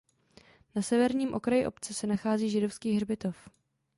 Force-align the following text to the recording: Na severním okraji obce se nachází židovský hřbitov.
Na 0.75 0.81
severním 0.81 1.33
okraji 1.33 1.65
obce 1.67 1.93
se 1.93 2.07
nachází 2.07 2.49
židovský 2.49 2.93
hřbitov. 2.93 3.49